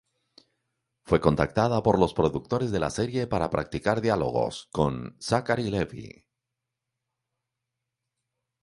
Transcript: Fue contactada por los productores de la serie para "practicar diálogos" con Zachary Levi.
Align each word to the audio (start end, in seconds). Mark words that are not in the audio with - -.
Fue 1.03 1.21
contactada 1.21 1.83
por 1.83 1.99
los 1.99 2.15
productores 2.15 2.71
de 2.71 2.79
la 2.79 2.89
serie 2.89 3.27
para 3.27 3.51
"practicar 3.51 4.01
diálogos" 4.01 4.67
con 4.71 5.15
Zachary 5.21 5.69
Levi. 5.69 6.25